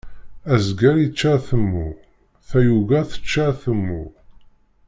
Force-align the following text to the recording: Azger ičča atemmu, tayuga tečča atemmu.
Azger 0.53 0.95
ičča 1.05 1.29
atemmu, 1.35 1.87
tayuga 2.47 2.99
tečča 3.09 3.41
atemmu. 3.51 4.01